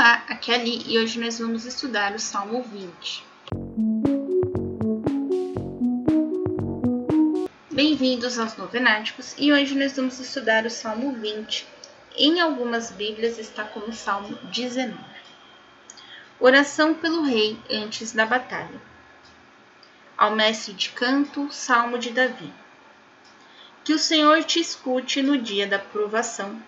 Olá, 0.00 0.22
aqui 0.28 0.52
é 0.52 0.54
a 0.54 0.58
Ali 0.60 0.84
e 0.86 0.96
hoje 0.96 1.18
nós 1.18 1.40
vamos 1.40 1.64
estudar 1.64 2.14
o 2.14 2.20
Salmo 2.20 2.62
20. 2.62 3.24
Bem-vindos 7.72 8.38
aos 8.38 8.56
Novenáticos 8.56 9.34
e 9.36 9.52
hoje 9.52 9.74
nós 9.74 9.96
vamos 9.96 10.20
estudar 10.20 10.64
o 10.64 10.70
Salmo 10.70 11.14
20. 11.14 11.66
Em 12.16 12.40
algumas 12.40 12.92
Bíblias 12.92 13.40
está 13.40 13.64
como 13.64 13.92
Salmo 13.92 14.36
19. 14.52 14.96
Oração 16.38 16.94
pelo 16.94 17.22
rei 17.22 17.58
antes 17.68 18.12
da 18.12 18.24
batalha. 18.24 18.80
Ao 20.16 20.30
mestre 20.30 20.74
de 20.74 20.90
canto, 20.90 21.50
Salmo 21.50 21.98
de 21.98 22.10
Davi. 22.10 22.54
Que 23.82 23.94
o 23.94 23.98
Senhor 23.98 24.44
te 24.44 24.60
escute 24.60 25.20
no 25.24 25.36
dia 25.36 25.66
da 25.66 25.80
provação 25.80 26.62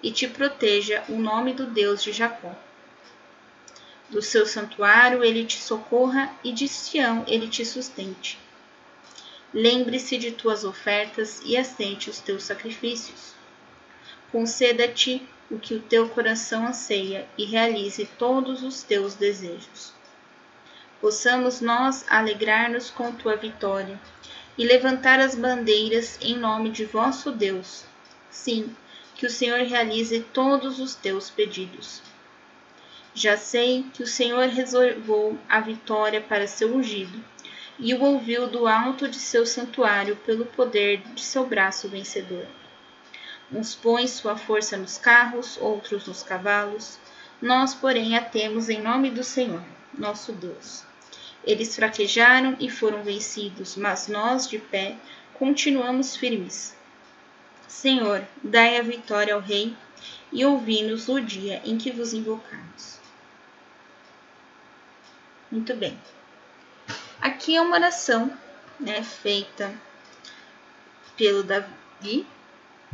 e 0.00 0.12
te 0.12 0.28
proteja 0.28 1.02
o 1.08 1.18
nome 1.18 1.52
do 1.52 1.66
Deus 1.66 2.00
de 2.00 2.12
Jacó. 2.12 2.54
Do 4.10 4.22
seu 4.22 4.46
santuário 4.46 5.22
ele 5.22 5.44
te 5.44 5.60
socorra 5.60 6.32
e 6.42 6.50
de 6.50 6.66
Sião 6.66 7.24
ele 7.26 7.46
te 7.46 7.64
sustente. 7.64 8.38
Lembre-se 9.52 10.16
de 10.16 10.32
tuas 10.32 10.64
ofertas 10.64 11.42
e 11.44 11.56
aceite 11.56 12.08
os 12.08 12.20
teus 12.20 12.42
sacrifícios. 12.42 13.34
Conceda-te 14.32 15.26
o 15.50 15.58
que 15.58 15.74
o 15.74 15.80
teu 15.80 16.08
coração 16.08 16.66
anseia 16.66 17.26
e 17.36 17.44
realize 17.44 18.04
todos 18.18 18.62
os 18.62 18.82
teus 18.82 19.14
desejos. 19.14 19.92
Possamos 21.00 21.60
nós 21.60 22.04
alegrar-nos 22.08 22.90
com 22.90 23.12
tua 23.12 23.36
vitória 23.36 23.98
e 24.56 24.64
levantar 24.64 25.20
as 25.20 25.34
bandeiras 25.34 26.18
em 26.20 26.36
nome 26.36 26.70
de 26.70 26.84
vosso 26.84 27.30
Deus. 27.30 27.84
Sim, 28.30 28.74
que 29.14 29.24
o 29.24 29.30
Senhor 29.30 29.60
realize 29.60 30.20
todos 30.32 30.80
os 30.80 30.94
teus 30.94 31.30
pedidos. 31.30 32.02
Já 33.20 33.36
sei 33.36 33.84
que 33.92 34.00
o 34.00 34.06
Senhor 34.06 34.46
reservou 34.46 35.36
a 35.48 35.58
vitória 35.58 36.20
para 36.20 36.46
seu 36.46 36.72
ungido 36.72 37.20
e 37.76 37.92
o 37.92 38.00
ouviu 38.00 38.46
do 38.46 38.68
alto 38.68 39.08
de 39.08 39.18
seu 39.18 39.44
santuário 39.44 40.14
pelo 40.24 40.46
poder 40.46 40.98
de 41.16 41.20
seu 41.20 41.44
braço 41.44 41.88
vencedor. 41.88 42.46
Uns 43.50 43.74
põem 43.74 44.06
sua 44.06 44.36
força 44.36 44.76
nos 44.76 44.98
carros, 44.98 45.58
outros 45.60 46.06
nos 46.06 46.22
cavalos. 46.22 46.96
Nós, 47.42 47.74
porém, 47.74 48.16
a 48.16 48.22
temos 48.22 48.68
em 48.68 48.80
nome 48.80 49.10
do 49.10 49.24
Senhor, 49.24 49.64
nosso 49.92 50.30
Deus. 50.30 50.84
Eles 51.42 51.74
fraquejaram 51.74 52.56
e 52.60 52.70
foram 52.70 53.02
vencidos, 53.02 53.74
mas 53.74 54.06
nós, 54.06 54.48
de 54.48 54.60
pé, 54.60 54.96
continuamos 55.34 56.14
firmes. 56.14 56.72
Senhor, 57.66 58.24
dai 58.44 58.78
a 58.78 58.82
vitória 58.82 59.34
ao 59.34 59.40
Rei 59.40 59.76
e 60.30 60.44
ouvi-nos 60.44 61.08
no 61.08 61.20
dia 61.20 61.60
em 61.64 61.76
que 61.76 61.90
vos 61.90 62.12
invocarmos. 62.12 63.07
Muito 65.50 65.74
bem. 65.74 65.98
Aqui 67.20 67.56
é 67.56 67.60
uma 67.60 67.76
oração 67.76 68.30
né, 68.78 69.02
feita 69.02 69.72
pelo 71.16 71.42
Davi, 71.42 72.26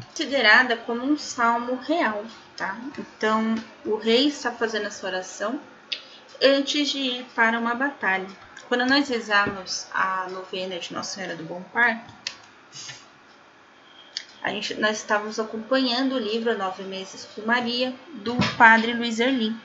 considerada 0.06 0.77
como 0.77 1.05
um 1.05 1.19
salmo 1.19 1.77
real, 1.77 2.24
tá? 2.56 2.78
Então, 2.98 3.55
o 3.84 3.96
rei 3.96 4.28
está 4.28 4.52
fazendo 4.52 4.86
essa 4.86 5.06
oração 5.06 5.61
antes 6.42 6.91
de 6.91 6.98
ir 6.98 7.27
para 7.34 7.58
uma 7.58 7.74
batalha. 7.74 8.28
Quando 8.68 8.86
nós 8.86 9.08
rezamos 9.08 9.89
a 9.92 10.28
novena 10.30 10.78
de 10.78 10.92
Nossa 10.94 11.16
Senhora 11.16 11.36
do 11.36 11.44
Bom 11.44 11.62
Parto, 11.72 12.14
a 14.42 14.50
gente, 14.50 14.74
nós 14.74 14.98
estávamos 14.98 15.41
acompanhando 15.41 16.14
o 16.14 16.18
livro 16.18 16.56
Nove 16.56 16.84
Meses 16.84 17.27
com 17.34 17.42
Maria, 17.42 17.94
do 18.12 18.36
padre 18.56 18.92
Luiz 18.92 19.18
Erlim. 19.18 19.58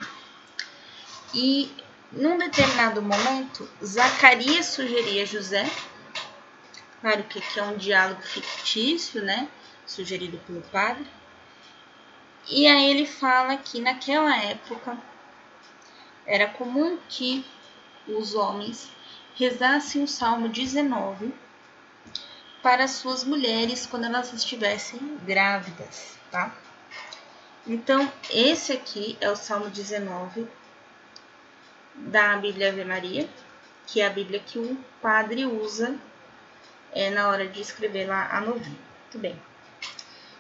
E 1.34 1.72
num 2.12 2.38
determinado 2.38 3.02
momento, 3.02 3.70
Zacarias 3.84 4.68
sugeria 4.68 5.24
a 5.24 5.26
José, 5.26 5.70
claro 7.02 7.24
que 7.24 7.40
aqui 7.40 7.60
é 7.60 7.64
um 7.64 7.78
diálogo 7.78 8.22
fictício, 8.22 9.24
né? 9.24 9.48
Sugerido 9.86 10.40
pelo 10.46 10.62
padre. 10.64 11.06
E 12.48 12.68
aí 12.68 12.90
ele 12.90 13.06
fala 13.06 13.58
que 13.58 13.80
naquela 13.80 14.36
época 14.38 14.98
era 16.26 16.48
comum 16.48 16.98
que 17.08 17.46
os 18.08 18.34
homens 18.34 18.90
rezassem 19.36 20.04
o 20.04 20.08
Salmo 20.08 20.50
19 20.50 21.34
para 22.62 22.88
suas 22.88 23.24
mulheres 23.24 23.86
quando 23.86 24.06
elas 24.06 24.34
estivessem 24.34 25.00
grávidas, 25.26 26.18
tá? 26.32 26.54
Então, 27.68 28.12
esse 28.32 28.74
aqui 28.74 29.16
é 29.22 29.30
o 29.30 29.36
Salmo 29.36 29.70
19 29.70 30.48
da 31.96 32.38
Bíblia 32.38 32.70
Ave 32.70 32.84
Maria, 32.84 33.30
que 33.88 34.02
é 34.02 34.08
a 34.08 34.10
Bíblia 34.10 34.40
que 34.40 34.60
o 34.60 34.78
padre 35.02 35.46
usa 35.46 35.96
é, 36.92 37.10
na 37.10 37.28
hora 37.28 37.48
de 37.48 37.62
escrever 37.62 38.08
lá 38.08 38.30
a 38.32 38.42
novena. 38.42 38.76
Muito 39.04 39.20
bem. 39.20 39.42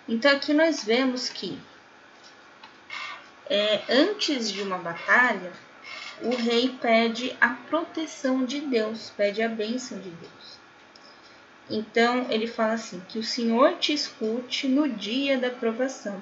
Então, 0.07 0.31
aqui 0.31 0.53
nós 0.53 0.83
vemos 0.83 1.29
que 1.29 1.59
é, 3.49 3.81
antes 3.89 4.51
de 4.51 4.61
uma 4.61 4.77
batalha, 4.77 5.51
o 6.21 6.35
rei 6.35 6.69
pede 6.81 7.35
a 7.39 7.49
proteção 7.49 8.45
de 8.45 8.61
Deus, 8.61 9.11
pede 9.15 9.41
a 9.41 9.49
bênção 9.49 9.99
de 9.99 10.09
Deus. 10.09 10.59
Então 11.69 12.27
ele 12.29 12.47
fala 12.47 12.73
assim: 12.73 13.01
que 13.07 13.19
o 13.19 13.23
Senhor 13.23 13.77
te 13.77 13.93
escute 13.93 14.67
no 14.67 14.89
dia 14.89 15.37
da 15.37 15.49
provação 15.49 16.21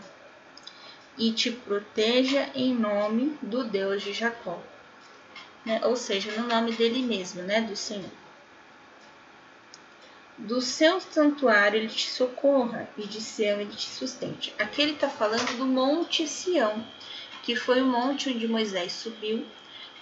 e 1.18 1.32
te 1.32 1.52
proteja 1.52 2.50
em 2.54 2.74
nome 2.76 3.38
do 3.42 3.64
Deus 3.64 4.04
de 4.04 4.14
Jacó. 4.14 4.62
Né? 5.68 5.82
Ou 5.84 5.96
seja, 5.96 6.32
no 6.32 6.48
nome 6.48 6.72
dele 6.72 7.04
mesmo, 7.04 7.44
né? 7.44 7.62
Do 7.62 7.76
Senhor. 7.76 8.10
Do 10.38 10.62
seu 10.62 11.00
santuário 11.00 11.78
ele 11.78 11.90
te 11.90 12.10
socorra 12.10 12.90
e 12.98 13.06
de 13.06 13.22
Sião 13.22 13.60
ele 13.60 13.76
te 13.76 13.90
sustente. 13.90 14.54
Aqui 14.58 14.82
ele 14.82 14.94
está 14.94 15.10
falando 15.10 15.58
do 15.58 15.66
Monte 15.66 16.28
Sião, 16.28 16.84
que 17.44 17.56
foi 17.56 17.82
o 17.82 17.86
monte 17.86 18.30
onde 18.30 18.48
Moisés 18.48 18.94
subiu 18.94 19.46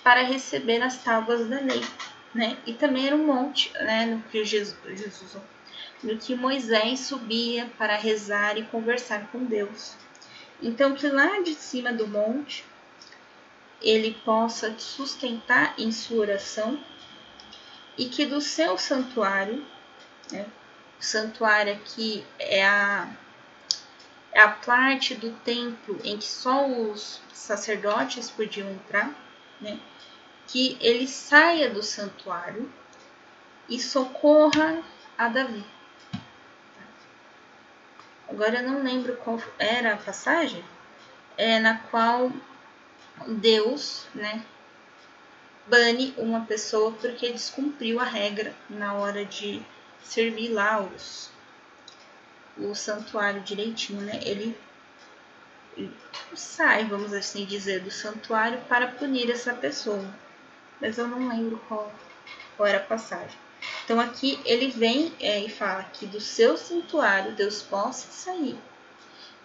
para 0.04 0.24
receber 0.24 0.82
as 0.82 0.98
tábuas 1.04 1.48
da 1.48 1.60
lei 1.60 1.82
né? 2.36 2.58
E 2.66 2.74
também 2.74 3.08
era 3.08 3.16
um 3.16 3.26
monte, 3.26 3.72
né? 3.74 4.06
No 4.06 4.22
que 4.24 4.44
Jesus, 4.44 4.78
Jesus 4.86 5.38
no 6.04 6.18
que 6.18 6.36
Moisés 6.36 7.00
subia 7.00 7.72
para 7.78 7.96
rezar 7.96 8.58
e 8.58 8.64
conversar 8.64 9.32
com 9.32 9.46
Deus. 9.46 9.94
Então 10.62 10.94
que 10.94 11.08
lá 11.08 11.42
de 11.42 11.56
cima 11.56 11.92
do 11.92 12.08
monte 12.08 12.64
ele 13.82 14.14
possa 14.26 14.72
te 14.72 14.82
sustentar 14.82 15.74
em 15.78 15.92
sua 15.92 16.20
oração 16.20 16.80
e 17.98 18.10
que 18.10 18.26
do 18.26 18.42
seu 18.42 18.78
santuário, 18.78 19.66
né? 20.32 20.46
O 21.00 21.04
santuário 21.04 21.74
aqui 21.74 22.26
é 22.40 22.66
a 22.66 23.08
é 24.32 24.42
a 24.42 24.50
parte 24.50 25.16
do 25.16 25.32
templo 25.46 25.98
em 26.04 26.18
que 26.18 26.26
só 26.26 26.68
os 26.68 27.22
sacerdotes 27.32 28.30
podiam 28.30 28.70
entrar, 28.70 29.10
né? 29.62 29.80
que 30.48 30.78
ele 30.80 31.08
saia 31.08 31.70
do 31.70 31.82
santuário 31.82 32.72
e 33.68 33.80
socorra 33.80 34.84
a 35.18 35.28
Davi. 35.28 35.66
Agora 38.28 38.60
eu 38.60 38.70
não 38.70 38.84
lembro 38.84 39.16
qual 39.18 39.40
era 39.58 39.94
a 39.94 39.98
passagem, 39.98 40.64
é 41.38 41.60
na 41.60 41.78
qual 41.78 42.32
Deus, 43.28 44.06
né, 44.14 44.44
bane 45.68 46.14
uma 46.18 46.42
pessoa 46.46 46.92
porque 46.92 47.32
descumpriu 47.32 48.00
a 48.00 48.04
regra 48.04 48.54
na 48.70 48.94
hora 48.94 49.26
de 49.26 49.62
servir 50.04 50.50
lá 50.50 50.80
os, 50.82 51.30
o 52.58 52.76
santuário 52.76 53.42
direitinho, 53.42 54.02
né? 54.02 54.20
Ele 54.24 54.56
sai, 56.36 56.86
vamos 56.86 57.12
assim 57.14 57.46
dizer, 57.46 57.82
do 57.82 57.92
santuário 57.92 58.62
para 58.70 58.88
punir 58.88 59.30
essa 59.30 59.54
pessoa 59.54 60.06
mas 60.80 60.98
eu 60.98 61.08
não 61.08 61.28
lembro 61.28 61.62
qual, 61.68 61.92
qual 62.56 62.68
era 62.68 62.80
a 62.80 62.84
passagem. 62.84 63.38
Então 63.84 64.00
aqui 64.00 64.40
ele 64.46 64.70
vem 64.70 65.14
é, 65.20 65.40
e 65.40 65.50
fala 65.50 65.84
que 65.84 66.06
do 66.06 66.20
seu 66.20 66.58
santuário 66.58 67.32
Deus 67.34 67.62
possa 67.62 68.08
sair, 68.12 68.58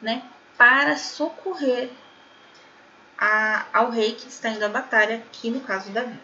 né, 0.02 0.22
para 0.56 0.96
socorrer 0.96 1.90
a, 3.20 3.66
ao 3.72 3.90
rei 3.90 4.14
que 4.14 4.26
está 4.26 4.48
indo 4.48 4.64
à 4.64 4.68
batalha, 4.68 5.16
aqui 5.16 5.50
no 5.50 5.60
caso 5.60 5.90
Davi. 5.90 6.18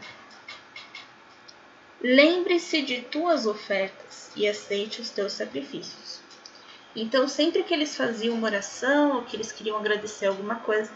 Lembre-se 2.00 2.82
de 2.82 3.02
tuas 3.02 3.46
ofertas 3.46 4.30
e 4.34 4.48
aceite 4.48 5.00
os 5.02 5.10
teus 5.10 5.32
sacrifícios. 5.32 6.20
Então, 6.94 7.28
sempre 7.28 7.62
que 7.62 7.74
eles 7.74 7.94
faziam 7.94 8.34
uma 8.34 8.46
oração 8.46 9.16
ou 9.16 9.22
que 9.22 9.36
eles 9.36 9.52
queriam 9.52 9.76
agradecer 9.76 10.26
alguma 10.26 10.56
coisa, 10.56 10.90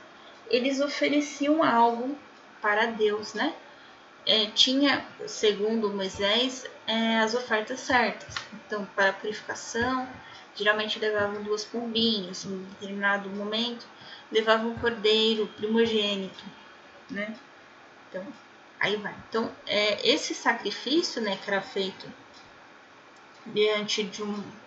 eles 0.49 0.81
ofereciam 0.81 1.63
algo 1.63 2.17
para 2.63 2.87
Deus, 2.87 3.35
né? 3.35 3.55
é, 4.27 4.47
tinha, 4.47 5.05
segundo 5.27 5.91
Moisés, 5.91 6.67
é, 6.87 7.19
as 7.19 7.35
ofertas 7.35 7.81
certas. 7.81 8.35
Então, 8.53 8.87
para 8.95 9.13
purificação, 9.13 10.09
geralmente 10.55 10.99
levavam 10.99 11.43
duas 11.43 11.65
pombinhas, 11.65 12.45
em 12.45 12.63
determinado 12.65 13.29
momento 13.31 13.87
levavam 14.31 14.71
um 14.71 14.79
cordeiro 14.79 15.47
primogênito, 15.49 16.45
né? 17.11 17.37
Então, 18.09 18.27
aí 18.79 18.97
vai. 18.97 19.15
Então, 19.29 19.51
é, 19.67 20.09
esse 20.09 20.35
sacrifício, 20.35 21.21
né, 21.21 21.37
que 21.37 21.51
era 21.51 21.61
feito 21.61 22.07
diante 23.47 24.03
de 24.05 24.23
um 24.23 24.61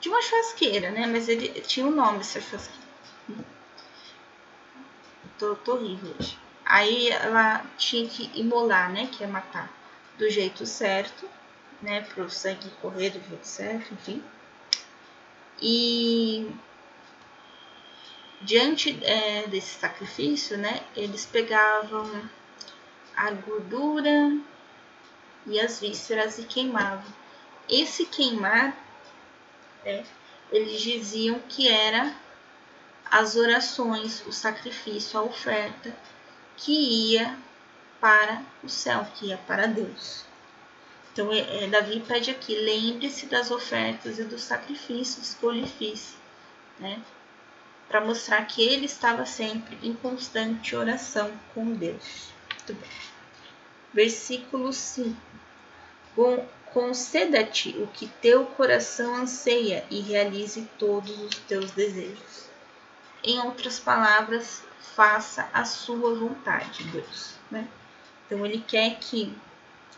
de 0.00 0.08
uma 0.08 0.22
churrasqueira, 0.22 0.90
né? 0.90 1.06
Mas 1.06 1.28
ele 1.28 1.48
tinha 1.60 1.84
um 1.86 1.90
nome 1.90 2.20
essa 2.20 2.40
churrasqueira. 2.40 2.80
Tô, 5.38 5.54
tô 5.56 5.74
horrível 5.74 6.14
hoje. 6.18 6.38
Aí 6.64 7.08
ela 7.10 7.64
tinha 7.76 8.08
que 8.08 8.30
imolar, 8.34 8.90
né? 8.90 9.08
Que 9.12 9.24
é 9.24 9.26
matar 9.26 9.70
do 10.18 10.28
jeito 10.30 10.64
certo, 10.64 11.28
né? 11.82 12.00
Para 12.02 12.24
o 12.24 12.30
sangue 12.30 12.70
correr 12.80 13.10
do 13.10 13.28
jeito 13.28 13.46
certo, 13.46 13.92
enfim. 13.92 14.22
E 15.60 16.50
diante 18.40 18.98
é, 19.04 19.46
desse 19.46 19.78
sacrifício, 19.78 20.56
né? 20.56 20.82
Eles 20.96 21.26
pegavam 21.26 22.08
a 23.16 23.30
gordura 23.32 24.38
e 25.46 25.60
as 25.60 25.80
vísceras 25.80 26.38
e 26.38 26.44
queimavam. 26.44 27.12
Esse 27.68 28.06
queimar 28.06 28.76
né, 29.84 30.04
eles 30.50 30.80
diziam 30.80 31.38
que 31.48 31.68
era 31.68 32.14
as 33.10 33.36
orações, 33.36 34.24
o 34.26 34.32
sacrifício, 34.32 35.18
a 35.18 35.22
oferta 35.22 35.94
que 36.56 36.72
ia 37.12 37.36
para 38.00 38.42
o 38.62 38.68
céu, 38.68 39.06
que 39.14 39.26
ia 39.26 39.38
para 39.38 39.66
Deus. 39.66 40.24
Então, 41.12 41.32
é, 41.32 41.64
é 41.64 41.66
Davi 41.66 42.00
pede 42.00 42.30
aqui: 42.30 42.54
lembre-se 42.54 43.26
das 43.26 43.50
ofertas 43.50 44.18
e 44.18 44.24
dos 44.24 44.42
sacrifícios 44.42 45.34
que 45.34 45.44
eu 45.44 45.50
lhe 45.50 45.66
fiz, 45.66 46.16
né? 46.78 47.02
Para 47.90 48.00
mostrar 48.00 48.46
que 48.46 48.62
ele 48.62 48.86
estava 48.86 49.26
sempre 49.26 49.76
em 49.82 49.92
constante 49.92 50.76
oração 50.76 51.32
com 51.52 51.72
Deus. 51.72 52.28
Versículo 53.92 54.72
5. 54.72 55.16
Conceda-te 56.72 57.70
o 57.70 57.88
que 57.88 58.06
teu 58.06 58.46
coração 58.46 59.16
anseia 59.16 59.84
e 59.90 60.00
realize 60.00 60.70
todos 60.78 61.18
os 61.20 61.34
teus 61.40 61.72
desejos. 61.72 62.48
Em 63.24 63.40
outras 63.40 63.80
palavras, 63.80 64.62
faça 64.94 65.48
a 65.52 65.64
sua 65.64 66.14
vontade, 66.14 66.84
Deus. 66.84 67.34
Né? 67.50 67.66
Então, 68.24 68.46
ele 68.46 68.64
quer 68.68 69.00
que, 69.00 69.36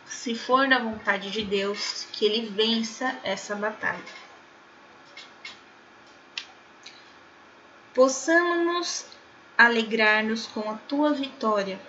se 0.07 0.35
for 0.35 0.67
da 0.67 0.79
vontade 0.79 1.31
de 1.31 1.45
Deus, 1.45 2.07
que 2.11 2.25
ele 2.25 2.49
vença 2.49 3.19
essa 3.23 3.55
batalha. 3.55 4.22
Possamos 7.95 9.07
alegrar-nos 9.57 10.47
com 10.47 10.71
a 10.71 10.75
tua 10.75 11.13
vitória 11.13 11.81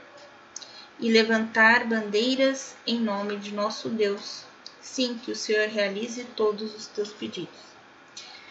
e 1.00 1.11
levantar 1.11 1.85
bandeiras 1.85 2.75
em 2.85 3.00
nome 3.00 3.38
de 3.38 3.53
nosso 3.53 3.89
Deus 3.89 4.45
Sim, 4.83 5.17
que 5.17 5.31
o 5.31 5.35
Senhor 5.35 5.69
realize 5.69 6.23
todos 6.35 6.75
os 6.75 6.88
teus 6.88 7.11
pedidos. 7.11 7.57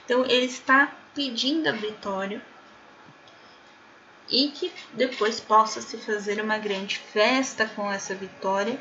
Então, 0.04 0.24
ele 0.24 0.46
está 0.46 0.92
pedindo 1.14 1.68
a 1.68 1.72
vitória 1.72 2.44
e 4.28 4.48
que 4.48 4.72
depois 4.94 5.38
possa 5.38 5.82
se 5.82 5.98
fazer 5.98 6.40
uma 6.40 6.56
grande 6.56 6.98
festa 6.98 7.66
com 7.66 7.88
essa 7.92 8.14
vitória 8.14 8.78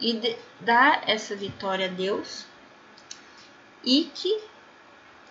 e 0.00 0.36
dar 0.60 1.08
essa 1.08 1.36
vitória 1.36 1.86
a 1.86 1.90
Deus 1.90 2.46
e 3.84 4.10
que, 4.14 4.42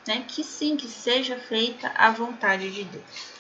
né, 0.08 0.26
que 0.28 0.44
sim, 0.44 0.76
que 0.76 0.88
seja 0.88 1.38
feita 1.38 1.92
a 1.96 2.12
vontade 2.12 2.70
de 2.72 2.84
Deus. 2.84 3.34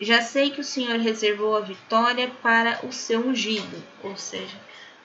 Já 0.00 0.22
sei 0.22 0.50
que 0.50 0.60
o 0.60 0.64
Senhor 0.64 0.98
reservou 0.98 1.56
a 1.56 1.60
vitória 1.60 2.30
para 2.42 2.84
o 2.86 2.92
seu 2.92 3.20
ungido, 3.20 3.82
ou 4.02 4.16
seja, 4.16 4.56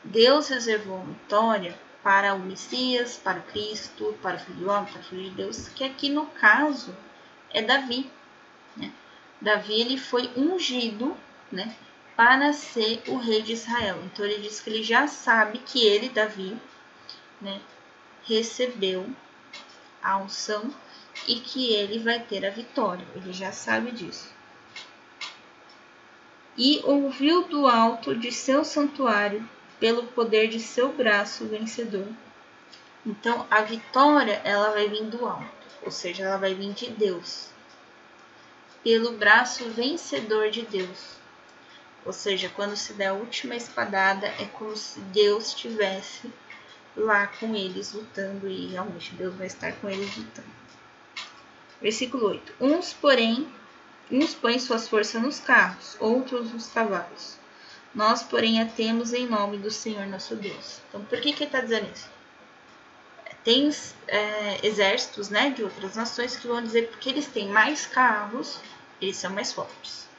Deus 0.04 0.48
reservou 0.48 0.98
uma 0.98 1.14
vitória 1.14 1.78
para 2.02 2.34
o 2.34 2.40
Messias, 2.40 3.18
para 3.18 3.40
o 3.40 3.44
Cristo, 3.44 4.18
para 4.22 4.38
o 4.38 4.40
Filho 4.40 4.60
do 4.60 4.70
Homem, 4.70 4.92
para 4.92 5.02
o 5.02 5.04
Filho 5.04 5.24
de 5.24 5.32
Deus, 5.32 5.68
que 5.70 5.84
aqui 5.84 6.08
no 6.08 6.28
caso 6.28 6.96
é 7.50 7.62
Davi. 7.62 8.10
Né? 8.78 8.92
Davi 9.42 9.82
ele 9.82 9.98
foi 9.98 10.32
ungido 10.38 11.18
né, 11.52 11.76
para 12.16 12.54
ser 12.54 13.02
o 13.08 13.18
rei 13.18 13.42
de 13.42 13.54
Israel. 13.54 14.00
Então 14.06 14.24
ele 14.24 14.42
diz 14.42 14.62
que 14.62 14.70
ele 14.70 14.84
já 14.84 15.08
sabe 15.08 15.58
que 15.60 15.86
ele, 15.86 16.10
Davi, 16.10 16.56
né, 17.42 17.60
recebeu 18.26 19.10
a 20.02 20.18
unção 20.18 20.74
e 21.28 21.40
que 21.40 21.74
ele 21.74 22.00
vai 22.00 22.20
ter 22.20 22.46
a 22.46 22.50
vitória. 22.50 23.06
Ele 23.16 23.32
já 23.32 23.52
sabe 23.52 23.92
disso. 23.92 24.34
E 26.58 26.82
ouviu 26.84 27.48
do 27.48 27.68
alto 27.68 28.16
de 28.16 28.32
seu 28.32 28.64
santuário 28.64 29.48
pelo 29.80 30.04
poder 30.08 30.48
de 30.48 30.60
seu 30.60 30.94
braço 30.94 31.46
vencedor. 31.48 32.08
Então, 33.06 33.46
a 33.52 33.62
vitória, 33.62 34.42
ela 34.44 34.72
vai 34.72 34.88
vir 34.88 35.04
do 35.04 35.26
alto, 35.26 35.46
ou 35.84 35.92
seja, 35.92 36.24
ela 36.24 36.38
vai 36.38 36.54
vir 36.54 36.74
de 36.74 36.90
Deus. 36.90 37.50
Pelo 38.84 39.18
braço 39.18 39.70
vencedor 39.70 40.50
de 40.50 40.62
Deus. 40.64 41.18
Ou 42.06 42.14
seja, 42.14 42.50
quando 42.56 42.76
se 42.76 42.94
der 42.94 43.08
a 43.08 43.14
última 43.14 43.56
espadada, 43.56 44.28
é 44.28 44.46
como 44.54 44.76
se 44.76 45.00
Deus 45.00 45.48
estivesse 45.48 46.32
lá 46.96 47.28
com 47.28 47.56
eles 47.56 47.94
lutando 47.94 48.48
e 48.48 48.68
realmente 48.68 49.14
Deus 49.16 49.36
vai 49.36 49.48
estar 49.48 49.74
com 49.74 49.90
eles 49.90 50.16
lutando. 50.16 50.48
Versículo 51.82 52.28
8. 52.28 52.54
Uns, 52.60 52.94
porém, 52.94 53.48
uns 54.10 54.34
põem 54.34 54.60
suas 54.60 54.88
forças 54.88 55.22
nos 55.22 55.40
carros, 55.40 55.98
outros 56.00 56.52
nos 56.52 56.68
cavalos 56.68 57.38
nós, 57.96 58.22
porém, 58.22 58.62
a 58.62 58.66
temos 58.66 59.14
em 59.14 59.26
nome 59.26 59.58
do 59.58 59.72
Senhor 59.72 60.06
nosso 60.08 60.36
Deus. 60.36 60.82
Então, 60.90 61.02
por 61.06 61.22
que, 61.22 61.32
que 61.32 61.44
ele 61.44 61.46
está 61.46 61.62
dizendo 61.62 61.90
isso? 61.96 62.10
Tem 63.42 63.72
é, 64.08 64.68
exércitos 64.68 65.30
né, 65.30 65.52
de 65.52 65.64
outras 65.64 65.96
nações 65.96 66.36
que 66.36 66.46
vão 66.46 66.62
dizer 66.62 66.90
porque 66.90 67.10
eles 67.10 67.28
têm 67.28 67.48
mais 67.48 67.86
carros, 67.86 68.60
eles 69.00 69.16
são 69.16 69.32
mais 69.32 69.54
fortes. 69.54 70.10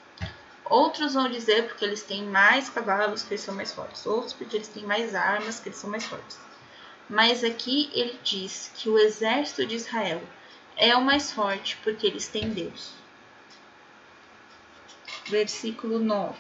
Outros 0.65 1.13
vão 1.15 1.29
dizer 1.29 1.69
porque 1.69 1.85
eles 1.85 2.03
têm 2.03 2.25
mais 2.25 2.71
cavalos, 2.71 3.23
que 3.23 3.35
eles 3.35 3.43
são 3.43 3.55
mais 3.55 3.73
fortes. 3.73 4.07
Outros 4.07 4.33
porque 4.33 4.57
eles 4.57 4.69
têm 4.69 4.85
mais 4.85 5.15
armas, 5.15 5.61
que 5.61 5.69
eles 5.69 5.79
são 5.79 5.91
mais 5.91 6.05
fortes. 6.07 6.39
Mas 7.09 7.45
aqui 7.45 7.89
ele 7.93 8.19
diz 8.23 8.73
que 8.75 8.89
o 8.89 8.99
exército 8.99 9.65
de 9.65 9.77
Israel 9.77 10.23
é 10.77 10.95
o 10.97 11.05
mais 11.05 11.33
forte 11.33 11.77
porque 11.83 12.07
eles 12.07 12.27
têm 12.27 12.51
Deus. 12.51 12.91
Versículo 15.27 15.99
9. 15.99 16.37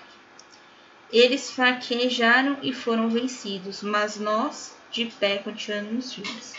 Eles 1.12 1.50
fraquejaram 1.52 2.58
e 2.62 2.72
foram 2.72 3.08
vencidos, 3.08 3.82
mas 3.82 4.16
nós, 4.16 4.76
de 4.90 5.06
pé, 5.06 5.38
continuamos 5.38 6.12
firmes. 6.12 6.54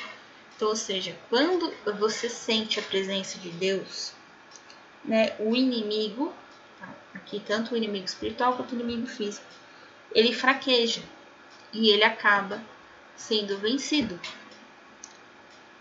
Então, 0.55 0.69
ou 0.69 0.75
seja, 0.75 1.15
quando 1.29 1.73
você 1.99 2.29
sente 2.29 2.79
a 2.79 2.83
presença 2.83 3.37
de 3.39 3.49
Deus, 3.49 4.13
né, 5.03 5.35
o 5.37 5.55
inimigo, 5.55 6.33
tá, 6.79 6.89
aqui 7.13 7.39
tanto 7.39 7.73
o 7.73 7.77
inimigo 7.77 8.05
espiritual 8.05 8.55
quanto 8.55 8.71
o 8.71 8.75
inimigo 8.75 9.05
físico, 9.05 9.45
ele 10.13 10.33
fraqueja 10.33 11.03
e 11.73 11.89
ele 11.89 12.03
acaba 12.03 12.61
sendo 13.17 13.57
vencido. 13.57 14.17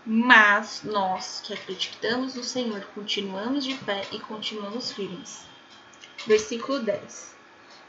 Mas 0.05 0.81
nós 0.83 1.41
que 1.45 1.53
acreditamos 1.53 2.35
no 2.35 2.43
Senhor 2.43 2.83
continuamos 2.95 3.63
de 3.63 3.75
pé 3.75 4.05
e 4.11 4.19
continuamos 4.19 4.91
firmes. 4.91 5.45
Versículo 6.25 6.79
10. 6.79 7.35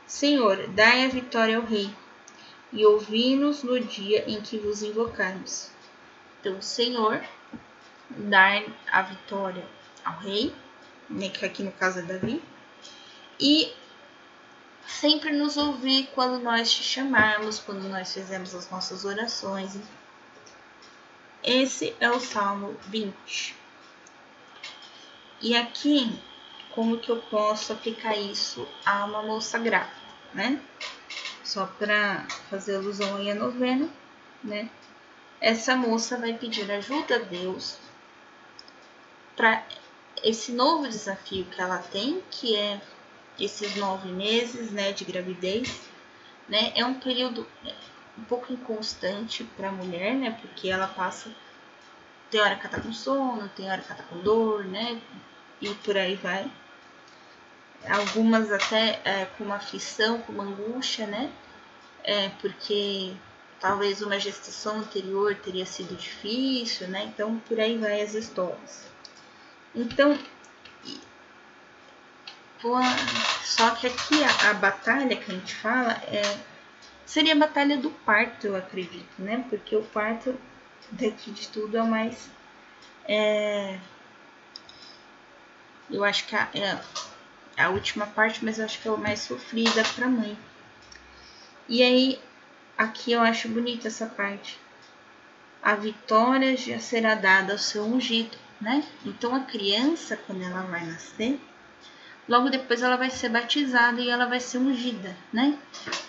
Senhor, 0.07 0.69
dai 0.69 1.05
a 1.05 1.09
vitória 1.09 1.57
ao 1.57 1.65
Rei, 1.65 1.91
e 2.73 2.85
ouvi-nos 2.85 3.63
no 3.63 3.81
dia 3.81 4.25
em 4.29 4.41
que 4.41 4.59
vos 4.59 4.83
invocarmos. 4.83 5.71
Então, 6.41 6.61
Senhor, 6.61 7.23
dai 8.11 8.67
a 8.91 9.03
vitória 9.03 9.67
ao 10.05 10.19
Rei, 10.19 10.55
né, 11.09 11.29
que 11.29 11.45
aqui 11.45 11.63
no 11.63 11.73
caso 11.73 12.01
é 12.01 12.03
Davi, 12.03 12.43
e 13.41 13.73
sempre 14.89 15.31
nos 15.33 15.57
ouvir 15.57 16.11
quando 16.15 16.43
nós 16.43 16.73
te 16.73 16.83
chamarmos, 16.83 17.61
quando 17.61 17.89
nós 17.89 18.13
fizemos 18.13 18.55
as 18.55 18.69
nossas 18.69 19.05
orações. 19.05 19.79
Esse 21.45 21.95
é 22.01 22.11
o 22.11 22.19
Salmo 22.19 22.77
20. 22.89 23.55
E 25.41 25.57
aqui, 25.57 26.21
como 26.75 26.99
que 26.99 27.11
eu 27.11 27.23
posso 27.23 27.73
aplicar 27.73 28.17
isso 28.17 28.67
a 28.85 29.05
uma 29.05 29.23
moça 29.23 29.57
grávida? 29.59 30.09
né? 30.35 30.61
Só 31.45 31.67
para 31.67 32.27
fazer 32.51 32.77
alusão 32.77 33.17
aí 33.17 33.31
à 33.31 33.35
novena, 33.35 33.89
né? 34.43 34.71
Essa 35.41 35.77
moça 35.77 36.17
vai 36.19 36.35
pedir 36.35 36.71
ajuda 36.71 37.17
a 37.17 37.21
Deus 37.21 37.79
para 39.37 39.65
esse 40.23 40.53
novo 40.53 40.89
desafio 40.89 41.45
que 41.45 41.61
ela 41.61 41.79
tem, 41.79 42.23
que 42.31 42.57
é 42.57 42.81
esses 43.41 43.77
nove 43.77 44.09
meses, 44.09 44.71
né, 44.71 44.93
de 44.93 45.05
gravidez, 45.05 45.81
né? 46.49 46.73
É 46.75 46.85
um 46.85 46.95
período 46.95 47.47
um 48.17 48.25
pouco 48.25 48.53
inconstante 48.53 49.45
para 49.57 49.69
a 49.69 49.73
mulher, 49.73 50.15
né? 50.15 50.37
Porque 50.41 50.69
ela 50.69 50.87
passa 50.87 51.31
tem 52.31 52.41
hora 52.41 52.57
que 52.57 52.67
ela 52.67 52.77
tá 52.77 52.83
com 52.83 52.93
sono, 52.93 53.49
tem 53.57 53.71
hora 53.71 53.81
que 53.81 53.91
ela 53.91 54.03
tá 54.03 54.05
com 54.05 54.19
dor, 54.19 54.65
né? 54.65 55.01
e 55.61 55.75
por 55.75 55.97
aí 55.97 56.15
vai. 56.17 56.51
Algumas 57.89 58.51
até 58.53 59.01
é, 59.05 59.27
com 59.37 59.45
uma 59.45 59.57
aflição, 59.57 60.21
com 60.21 60.33
uma 60.33 60.45
angústia, 60.45 61.07
né? 61.07 61.31
É, 62.05 62.31
porque 62.41 63.15
talvez 63.61 64.03
uma 64.03 64.19
gestação 64.19 64.79
anterior 64.79 65.35
teria 65.37 65.67
sido 65.67 65.97
difícil, 65.97 66.89
né? 66.89 67.05
Então 67.05 67.39
por 67.41 67.59
aí 67.59 67.77
vai 67.79 68.01
as 68.03 68.15
histórias. 68.15 68.87
Então, 69.75 70.19
só 73.45 73.71
que 73.77 73.87
aqui 73.87 74.23
a, 74.25 74.51
a 74.51 74.55
batalha 74.55 75.17
que 75.17 75.31
a 75.31 75.35
gente 75.35 75.55
fala 75.55 75.93
é 76.09 76.39
seria 77.07 77.35
a 77.35 77.39
batalha 77.39 77.77
do 77.77 77.91
parto, 77.91 78.47
eu 78.47 78.57
acredito, 78.57 79.09
né? 79.19 79.45
Porque 79.49 79.75
o 79.77 79.83
parto 79.83 80.39
daqui 80.91 81.31
de 81.31 81.49
tudo 81.49 81.77
é 81.77 81.83
o 81.83 81.87
mais 81.87 82.31
é, 83.09 83.79
eu 85.91 86.05
acho 86.05 86.27
que 86.27 86.37
a, 86.37 86.49
é 86.55 86.79
a 87.57 87.71
última 87.71 88.07
parte, 88.07 88.45
mas 88.45 88.59
eu 88.59 88.67
acho 88.67 88.79
que 88.81 88.87
é 88.87 88.91
o 88.91 88.99
mais 88.99 89.21
sofrida 89.21 89.83
para 89.97 90.07
a 90.07 90.11
mãe. 90.11 90.39
E 91.67 91.83
aí, 91.83 92.21
aqui 92.77 93.13
eu 93.13 93.23
acho 93.23 93.49
bonita 93.49 93.89
essa 93.89 94.07
parte. 94.07 94.59
A 95.63 95.75
vitória 95.75 96.57
já 96.57 96.79
será 96.79 97.15
dada 97.15 97.55
ao 97.55 97.59
seu 97.59 97.85
ungido, 97.85 98.37
né? 98.61 98.85
Então 99.05 99.35
a 99.35 99.41
criança, 99.41 100.17
quando 100.17 100.43
ela 100.43 100.63
vai 100.63 100.85
nascer, 100.85 101.41
logo 102.29 102.51
depois 102.51 102.83
ela 102.83 102.97
vai 102.97 103.11
ser 103.11 103.31
batizada 103.31 104.01
e 104.01 104.11
ela 104.11 104.27
vai 104.27 104.39
ser 104.39 104.59
ungida, 104.59 105.17
né? 105.33 105.59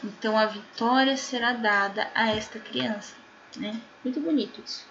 Então 0.04 0.38
a 0.38 0.46
vitória 0.46 1.16
será 1.16 1.54
dada 1.54 2.12
a 2.14 2.30
esta 2.36 2.60
criança, 2.60 3.16
né? 3.56 3.80
Muito 4.04 4.20
bonito 4.20 4.62
isso. 4.66 4.86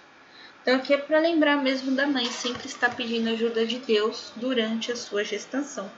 Então 0.61 0.75
aqui 0.75 0.93
é 0.93 0.97
para 0.97 1.19
lembrar 1.19 1.57
mesmo 1.57 1.95
da 1.95 2.05
mãe 2.05 2.25
sempre 2.25 2.67
estar 2.67 2.95
pedindo 2.95 3.29
ajuda 3.29 3.65
de 3.65 3.79
Deus 3.79 4.33
durante 4.35 4.91
a 4.91 4.95
sua 4.95 5.23
gestação, 5.23 5.89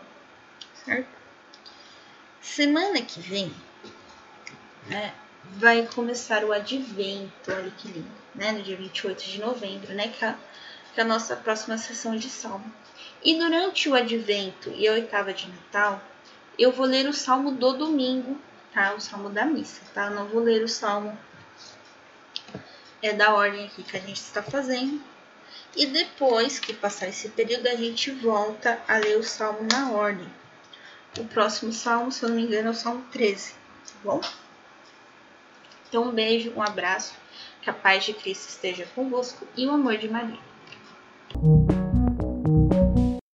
certo? 0.85 1.09
Semana 2.41 3.01
que 3.01 3.19
vem, 3.19 3.53
né, 4.87 5.13
vai 5.57 5.87
começar 5.87 6.43
o 6.43 6.51
advento, 6.51 7.51
olha 7.51 7.71
que 7.71 7.87
lindo, 7.87 8.11
né, 8.35 8.51
no 8.51 8.61
dia 8.61 8.75
28 8.75 9.23
de 9.23 9.39
novembro, 9.39 9.93
né, 9.93 10.07
que 10.07 10.23
é, 10.23 10.35
que 10.93 10.99
é 10.99 11.03
a 11.03 11.07
nossa 11.07 11.35
próxima 11.35 11.77
sessão 11.77 12.15
de 12.15 12.29
salmo. 12.29 12.71
E 13.23 13.37
durante 13.37 13.87
o 13.87 13.95
advento 13.95 14.71
e 14.71 14.87
a 14.87 14.93
oitava 14.93 15.33
de 15.33 15.47
Natal, 15.47 16.01
eu 16.57 16.71
vou 16.71 16.85
ler 16.85 17.07
o 17.07 17.13
salmo 17.13 17.51
do 17.51 17.73
domingo, 17.73 18.39
tá? 18.73 18.93
O 18.93 18.99
salmo 18.99 19.29
da 19.29 19.45
missa, 19.45 19.81
tá? 19.93 20.05
Eu 20.05 20.11
não 20.11 20.27
vou 20.27 20.41
ler 20.41 20.63
o 20.63 20.67
salmo 20.67 21.17
é 23.01 23.13
da 23.13 23.33
ordem 23.33 23.65
aqui 23.65 23.83
que 23.83 23.97
a 23.97 23.99
gente 23.99 24.17
está 24.17 24.43
fazendo. 24.43 25.01
E 25.75 25.85
depois 25.85 26.59
que 26.59 26.73
passar 26.73 27.07
esse 27.07 27.29
período, 27.29 27.67
a 27.67 27.75
gente 27.75 28.11
volta 28.11 28.79
a 28.87 28.97
ler 28.97 29.17
o 29.17 29.23
salmo 29.23 29.67
na 29.71 29.91
ordem. 29.91 30.27
O 31.17 31.25
próximo 31.25 31.71
salmo, 31.71 32.11
se 32.11 32.23
eu 32.23 32.29
não 32.29 32.35
me 32.35 32.43
engano, 32.43 32.69
é 32.69 32.71
o 32.71 32.75
salmo 32.75 33.03
13, 33.11 33.53
tá 33.53 33.93
bom? 34.03 34.21
Então, 35.87 36.03
um 36.03 36.11
beijo, 36.11 36.53
um 36.55 36.61
abraço, 36.61 37.13
que 37.61 37.69
a 37.69 37.73
paz 37.73 38.05
de 38.05 38.13
Cristo 38.13 38.49
esteja 38.49 38.87
convosco 38.95 39.47
e 39.55 39.65
o 39.65 39.71
amor 39.71 39.97
de 39.97 40.07
Maria. 40.07 40.39